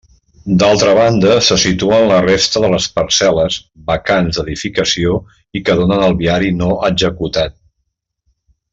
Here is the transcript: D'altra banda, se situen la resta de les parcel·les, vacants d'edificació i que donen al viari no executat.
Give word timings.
D'altra 0.61 0.93
banda, 0.99 1.33
se 1.47 1.57
situen 1.63 2.05
la 2.11 2.17
resta 2.25 2.63
de 2.65 2.71
les 2.77 2.87
parcel·les, 2.97 3.59
vacants 3.93 4.41
d'edificació 4.41 5.21
i 5.59 5.63
que 5.69 5.79
donen 5.83 6.05
al 6.09 6.19
viari 6.25 6.53
no 6.65 6.75
executat. 6.93 7.59